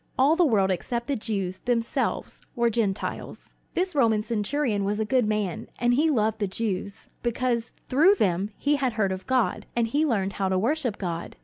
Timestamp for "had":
8.77-8.93, 9.89-10.07